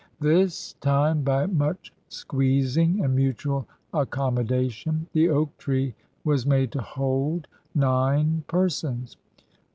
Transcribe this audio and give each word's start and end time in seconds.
This 0.19 0.73
time, 0.81 1.21
by 1.21 1.45
much 1.45 1.93
squeezing 2.09 3.05
and 3.05 3.15
mutual 3.15 3.67
accommodation, 3.93 5.05
the 5.13 5.29
oak 5.29 5.55
tree 5.59 5.93
was 6.23 6.43
made 6.43 6.71
to 6.71 6.81
hold 6.81 7.47
nine 7.75 8.43
persons. 8.47 9.15